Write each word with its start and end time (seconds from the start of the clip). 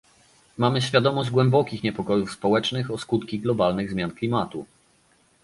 Mamy 0.57 0.81
świadomość 0.81 1.29
głębokich 1.29 1.83
niepokojów 1.83 2.31
społecznych 2.33 2.91
o 2.91 2.97
skutki 2.97 3.39
globalnych 3.39 3.91
zmian 3.91 4.11
klimatu 4.11 4.65